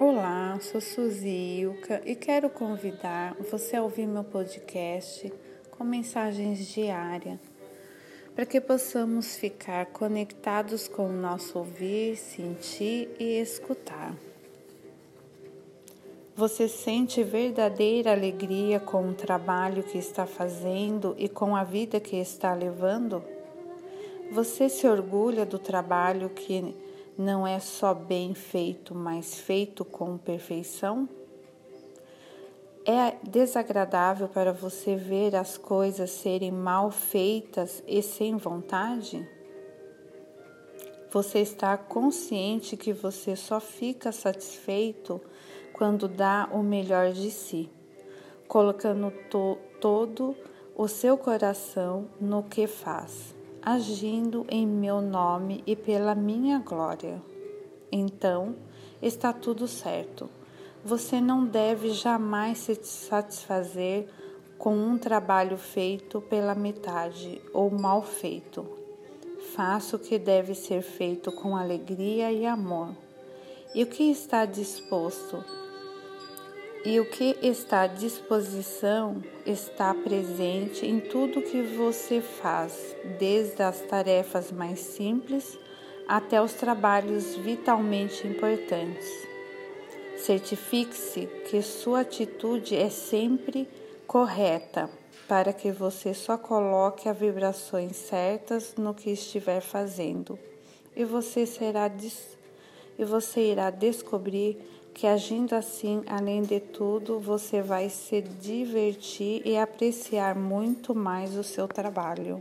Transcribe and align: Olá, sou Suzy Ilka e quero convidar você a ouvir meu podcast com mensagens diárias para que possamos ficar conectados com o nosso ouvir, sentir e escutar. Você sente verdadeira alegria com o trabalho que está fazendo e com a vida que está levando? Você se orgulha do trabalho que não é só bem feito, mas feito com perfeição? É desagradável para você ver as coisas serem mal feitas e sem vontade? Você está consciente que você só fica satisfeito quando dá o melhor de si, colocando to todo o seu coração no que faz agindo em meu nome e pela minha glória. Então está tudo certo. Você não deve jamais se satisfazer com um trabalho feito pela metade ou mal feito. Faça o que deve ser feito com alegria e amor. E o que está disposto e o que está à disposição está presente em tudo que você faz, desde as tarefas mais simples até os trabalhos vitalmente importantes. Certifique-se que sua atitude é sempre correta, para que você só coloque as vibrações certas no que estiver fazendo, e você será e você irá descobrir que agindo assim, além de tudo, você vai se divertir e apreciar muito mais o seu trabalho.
Olá, 0.00 0.58
sou 0.60 0.80
Suzy 0.80 1.60
Ilka 1.60 2.02
e 2.04 2.16
quero 2.16 2.50
convidar 2.50 3.36
você 3.48 3.76
a 3.76 3.82
ouvir 3.82 4.08
meu 4.08 4.24
podcast 4.24 5.32
com 5.70 5.84
mensagens 5.84 6.66
diárias 6.66 7.38
para 8.34 8.44
que 8.44 8.60
possamos 8.60 9.36
ficar 9.36 9.86
conectados 9.86 10.88
com 10.88 11.06
o 11.06 11.12
nosso 11.12 11.56
ouvir, 11.60 12.16
sentir 12.16 13.08
e 13.20 13.38
escutar. 13.40 14.16
Você 16.34 16.66
sente 16.66 17.22
verdadeira 17.22 18.10
alegria 18.10 18.80
com 18.80 19.10
o 19.10 19.14
trabalho 19.14 19.84
que 19.84 19.96
está 19.96 20.26
fazendo 20.26 21.14
e 21.16 21.28
com 21.28 21.54
a 21.54 21.62
vida 21.62 22.00
que 22.00 22.16
está 22.16 22.52
levando? 22.52 23.22
Você 24.32 24.68
se 24.68 24.88
orgulha 24.88 25.46
do 25.46 25.60
trabalho 25.60 26.30
que 26.30 26.74
não 27.16 27.46
é 27.46 27.58
só 27.60 27.94
bem 27.94 28.34
feito, 28.34 28.94
mas 28.94 29.38
feito 29.38 29.84
com 29.84 30.18
perfeição? 30.18 31.08
É 32.84 33.16
desagradável 33.22 34.28
para 34.28 34.52
você 34.52 34.94
ver 34.94 35.34
as 35.34 35.56
coisas 35.56 36.10
serem 36.10 36.50
mal 36.50 36.90
feitas 36.90 37.82
e 37.86 38.02
sem 38.02 38.36
vontade? 38.36 39.26
Você 41.10 41.38
está 41.38 41.76
consciente 41.76 42.76
que 42.76 42.92
você 42.92 43.36
só 43.36 43.60
fica 43.60 44.10
satisfeito 44.10 45.20
quando 45.72 46.08
dá 46.08 46.48
o 46.52 46.62
melhor 46.62 47.12
de 47.12 47.30
si, 47.30 47.70
colocando 48.48 49.10
to 49.30 49.56
todo 49.80 50.36
o 50.76 50.88
seu 50.88 51.16
coração 51.16 52.08
no 52.20 52.42
que 52.42 52.66
faz 52.66 53.33
agindo 53.64 54.44
em 54.50 54.66
meu 54.66 55.00
nome 55.00 55.64
e 55.66 55.74
pela 55.74 56.14
minha 56.14 56.58
glória. 56.58 57.22
Então 57.90 58.54
está 59.00 59.32
tudo 59.32 59.66
certo. 59.66 60.28
Você 60.84 61.18
não 61.18 61.46
deve 61.46 61.90
jamais 61.90 62.58
se 62.58 62.74
satisfazer 62.74 64.06
com 64.58 64.76
um 64.76 64.98
trabalho 64.98 65.56
feito 65.56 66.20
pela 66.20 66.54
metade 66.54 67.40
ou 67.54 67.70
mal 67.70 68.02
feito. 68.02 68.66
Faça 69.54 69.96
o 69.96 69.98
que 69.98 70.18
deve 70.18 70.54
ser 70.54 70.82
feito 70.82 71.32
com 71.32 71.56
alegria 71.56 72.30
e 72.30 72.44
amor. 72.44 72.90
E 73.74 73.82
o 73.82 73.86
que 73.86 74.10
está 74.10 74.44
disposto 74.44 75.42
e 76.84 77.00
o 77.00 77.06
que 77.06 77.36
está 77.40 77.82
à 77.82 77.86
disposição 77.86 79.22
está 79.46 79.94
presente 79.94 80.84
em 80.84 81.00
tudo 81.00 81.40
que 81.40 81.62
você 81.62 82.20
faz, 82.20 82.94
desde 83.18 83.62
as 83.62 83.80
tarefas 83.80 84.52
mais 84.52 84.80
simples 84.80 85.58
até 86.06 86.42
os 86.42 86.52
trabalhos 86.52 87.36
vitalmente 87.36 88.26
importantes. 88.26 89.08
Certifique-se 90.18 91.26
que 91.48 91.62
sua 91.62 92.00
atitude 92.00 92.76
é 92.76 92.90
sempre 92.90 93.66
correta, 94.06 94.90
para 95.26 95.54
que 95.54 95.72
você 95.72 96.12
só 96.12 96.36
coloque 96.36 97.08
as 97.08 97.18
vibrações 97.18 97.96
certas 97.96 98.74
no 98.76 98.92
que 98.92 99.10
estiver 99.10 99.62
fazendo, 99.62 100.38
e 100.94 101.02
você 101.02 101.46
será 101.46 101.90
e 102.98 103.04
você 103.04 103.52
irá 103.52 103.70
descobrir 103.70 104.58
que 104.94 105.08
agindo 105.08 105.54
assim, 105.54 106.02
além 106.06 106.42
de 106.42 106.60
tudo, 106.60 107.18
você 107.18 107.60
vai 107.60 107.90
se 107.90 108.22
divertir 108.22 109.42
e 109.44 109.58
apreciar 109.58 110.36
muito 110.36 110.94
mais 110.94 111.36
o 111.36 111.42
seu 111.42 111.66
trabalho. 111.66 112.40